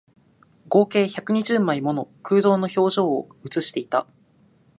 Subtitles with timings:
[0.67, 4.07] 合計百二十枚もの空洞の表情を写していた